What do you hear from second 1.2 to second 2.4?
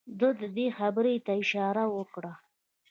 ته اشاره وکړه.